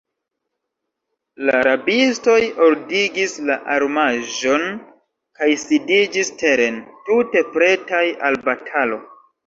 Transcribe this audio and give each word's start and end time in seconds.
La 1.49 1.57
rabistoj 1.67 2.39
ordigis 2.69 3.37
la 3.51 3.59
armaĵon 3.77 4.67
kaj 5.43 5.53
sidiĝis 5.69 6.37
teren, 6.45 6.85
tute 7.09 7.49
pretaj 7.57 8.05
al 8.29 8.45
batalo. 8.53 9.05